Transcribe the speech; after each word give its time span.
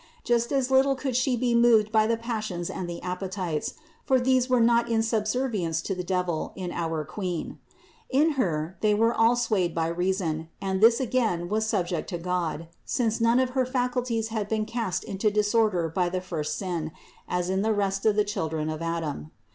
Just 0.23 0.51
as 0.51 0.71
little 0.71 0.95
could 0.95 1.15
She 1.15 1.37
be 1.37 1.53
moved 1.53 1.91
by 1.91 2.07
the 2.07 2.17
passions 2.17 2.71
and 2.71 2.89
the 2.89 3.03
appetites; 3.03 3.75
for 4.03 4.19
these 4.19 4.49
were 4.49 4.59
not 4.59 4.89
in 4.89 5.03
subservience 5.03 5.79
to 5.83 5.93
the 5.93 6.03
devil 6.03 6.53
in 6.55 6.71
our 6.71 7.05
Queen. 7.05 7.59
In 8.09 8.31
Her 8.31 8.77
they 8.81 8.95
were 8.95 9.13
all 9.13 9.35
swayed 9.35 9.75
by 9.75 9.85
reason, 9.89 10.49
and 10.59 10.81
this 10.81 10.99
again 10.99 11.49
was 11.49 11.67
subject 11.67 12.09
to 12.09 12.17
God, 12.17 12.67
since 12.83 13.21
none 13.21 13.39
of 13.39 13.51
her 13.51 13.63
faculties 13.63 14.29
had 14.29 14.49
been 14.49 14.65
cast 14.65 15.03
into 15.03 15.29
disorder 15.29 15.87
by 15.87 16.09
the 16.09 16.19
first 16.19 16.57
sin, 16.57 16.91
as 17.29 17.51
in 17.51 17.61
the 17.61 17.71
rest 17.71 18.03
of 18.03 18.15
the 18.15 18.23
THE 18.23 18.27
INCARNATION 18.29 18.33
273 18.49 18.49
children 18.49 18.69
of 18.71 18.81
Adam. 18.81 19.31